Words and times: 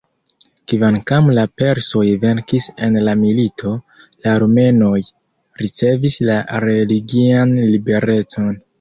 Kvankam 0.71 1.27
la 1.37 1.43
persoj 1.61 2.05
venkis 2.23 2.69
en 2.87 2.97
la 3.09 3.15
milito, 3.21 3.75
la 4.25 4.35
armenoj 4.41 4.97
ricevis 5.65 6.21
la 6.33 6.43
religian 6.69 7.59
liberecon. 7.73 8.55